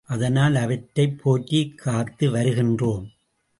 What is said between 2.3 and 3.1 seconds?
வருகின்றோம்.